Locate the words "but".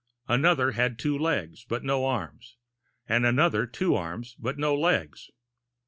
1.63-1.83, 4.39-4.57